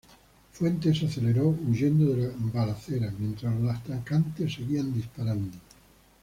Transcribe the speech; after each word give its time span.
Fuentes 0.53 1.03
aceleró, 1.03 1.49
huyendo 1.49 2.15
de 2.15 2.23
la 2.23 2.33
balacera, 2.51 3.13
mientras 3.19 3.53
los 3.61 3.69
atacantes 3.71 4.51
seguían 4.51 4.91
disparando. 4.91 5.59